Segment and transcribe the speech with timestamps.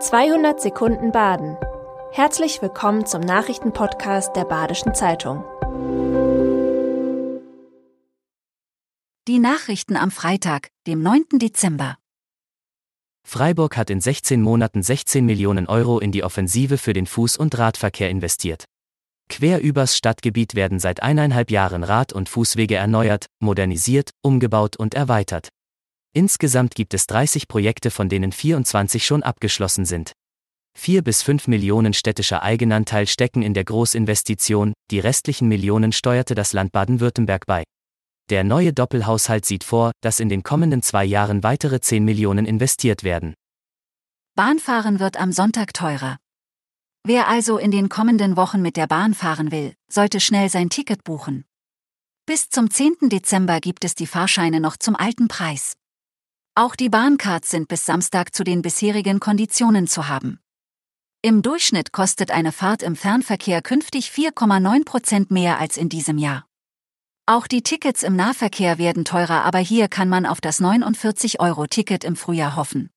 [0.00, 1.56] 200 Sekunden Baden.
[2.12, 5.42] Herzlich willkommen zum Nachrichtenpodcast der Badischen Zeitung.
[9.26, 11.40] Die Nachrichten am Freitag, dem 9.
[11.40, 11.96] Dezember.
[13.26, 17.58] Freiburg hat in 16 Monaten 16 Millionen Euro in die Offensive für den Fuß- und
[17.58, 18.66] Radverkehr investiert.
[19.28, 25.48] Quer übers Stadtgebiet werden seit eineinhalb Jahren Rad- und Fußwege erneuert, modernisiert, umgebaut und erweitert.
[26.14, 30.12] Insgesamt gibt es 30 Projekte, von denen 24 schon abgeschlossen sind.
[30.78, 36.52] 4 bis 5 Millionen städtischer Eigenanteil stecken in der Großinvestition, die restlichen Millionen steuerte das
[36.52, 37.64] Land Baden-Württemberg bei.
[38.30, 43.02] Der neue Doppelhaushalt sieht vor, dass in den kommenden zwei Jahren weitere 10 Millionen investiert
[43.02, 43.34] werden.
[44.36, 46.18] Bahnfahren wird am Sonntag teurer.
[47.04, 51.04] Wer also in den kommenden Wochen mit der Bahn fahren will, sollte schnell sein Ticket
[51.04, 51.44] buchen.
[52.26, 53.08] Bis zum 10.
[53.08, 55.74] Dezember gibt es die Fahrscheine noch zum alten Preis.
[56.58, 60.40] Auch die Bahncards sind bis Samstag zu den bisherigen Konditionen zu haben.
[61.22, 66.46] Im Durchschnitt kostet eine Fahrt im Fernverkehr künftig 4,9 Prozent mehr als in diesem Jahr.
[67.26, 72.16] Auch die Tickets im Nahverkehr werden teurer, aber hier kann man auf das 49-Euro-Ticket im
[72.16, 72.90] Frühjahr hoffen.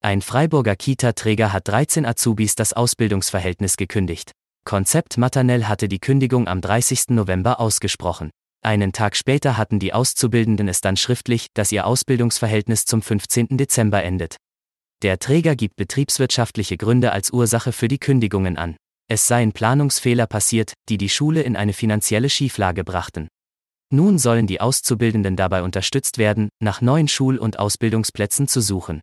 [0.00, 4.32] Ein Freiburger Kita-Träger hat 13 Azubis das Ausbildungsverhältnis gekündigt.
[4.64, 7.10] Konzept Maternell hatte die Kündigung am 30.
[7.10, 8.30] November ausgesprochen.
[8.62, 13.56] Einen Tag später hatten die Auszubildenden es dann schriftlich, dass ihr Ausbildungsverhältnis zum 15.
[13.56, 14.36] Dezember endet.
[15.02, 18.76] Der Träger gibt betriebswirtschaftliche Gründe als Ursache für die Kündigungen an.
[19.08, 23.28] Es seien Planungsfehler passiert, die die Schule in eine finanzielle Schieflage brachten.
[23.90, 29.00] Nun sollen die Auszubildenden dabei unterstützt werden, nach neuen Schul- und Ausbildungsplätzen zu suchen.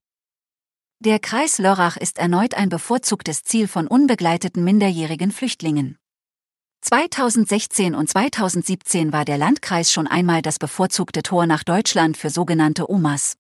[1.00, 5.98] Der Kreis Lörrach ist erneut ein bevorzugtes Ziel von unbegleiteten minderjährigen Flüchtlingen.
[6.86, 12.92] 2016 und 2017 war der Landkreis schon einmal das bevorzugte Tor nach Deutschland für sogenannte
[12.92, 13.38] Omas.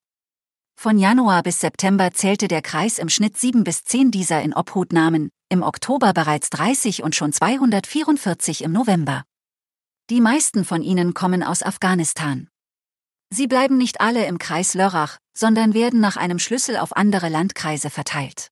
[0.75, 5.29] Von Januar bis September zählte der Kreis im Schnitt sieben bis zehn dieser in Obhutnahmen,
[5.49, 9.23] im Oktober bereits 30 und schon 244 im November.
[10.09, 12.47] Die meisten von ihnen kommen aus Afghanistan.
[13.29, 17.91] Sie bleiben nicht alle im Kreis Lörrach, sondern werden nach einem Schlüssel auf andere Landkreise
[17.91, 18.49] verteilt.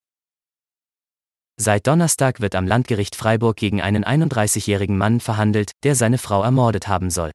[1.59, 6.87] Seit Donnerstag wird am Landgericht Freiburg gegen einen 31-jährigen Mann verhandelt, der seine Frau ermordet
[6.87, 7.31] haben soll.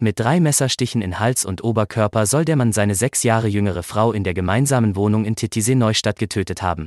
[0.00, 4.12] Mit drei Messerstichen in Hals und Oberkörper soll der Mann seine sechs Jahre jüngere Frau
[4.12, 6.86] in der gemeinsamen Wohnung in Titisee-Neustadt getötet haben.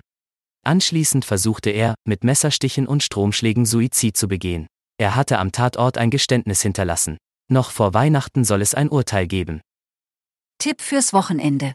[0.63, 4.67] Anschließend versuchte er, mit Messerstichen und Stromschlägen Suizid zu begehen.
[4.97, 7.17] Er hatte am Tatort ein Geständnis hinterlassen.
[7.51, 9.59] Noch vor Weihnachten soll es ein Urteil geben.
[10.57, 11.73] Tipp fürs Wochenende.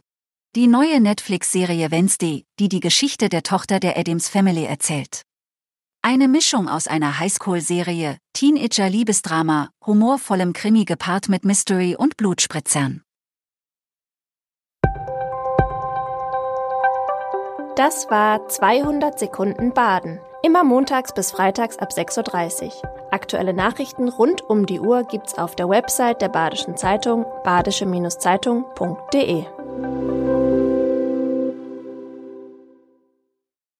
[0.55, 5.23] Die neue Netflix-Serie Wednesday, die die Geschichte der Tochter der Adams Family erzählt.
[6.03, 13.03] Eine Mischung aus einer Highschool-Serie, Teenager-Liebesdrama, humorvollem Krimi gepaart mit Mystery und Blutspritzern.
[17.77, 20.19] Das war 200 Sekunden Baden.
[20.43, 22.73] Immer montags bis freitags ab 6.30 Uhr.
[23.11, 29.45] Aktuelle Nachrichten rund um die Uhr gibt's auf der Website der Badischen Zeitung badische-zeitung.de.